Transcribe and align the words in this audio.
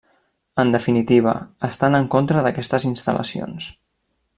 En 0.63 0.71
definitiva: 0.75 1.35
estan 1.69 1.99
en 2.01 2.09
contra 2.17 2.43
d’aquestes 2.47 2.89
instal·lacions. 2.95 3.71